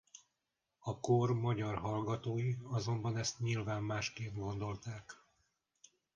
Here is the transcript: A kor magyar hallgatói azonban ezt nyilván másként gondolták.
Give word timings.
A 0.79 0.99
kor 0.99 1.33
magyar 1.33 1.75
hallgatói 1.75 2.55
azonban 2.63 3.17
ezt 3.17 3.39
nyilván 3.39 3.83
másként 3.83 4.35
gondolták. 4.35 5.21